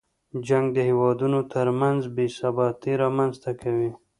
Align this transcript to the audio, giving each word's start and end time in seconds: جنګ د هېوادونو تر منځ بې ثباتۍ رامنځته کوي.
جنګ 0.47 0.65
د 0.73 0.77
هېوادونو 0.89 1.39
تر 1.53 1.67
منځ 1.79 2.01
بې 2.15 2.25
ثباتۍ 2.37 2.93
رامنځته 3.03 3.51
کوي. 3.61 3.91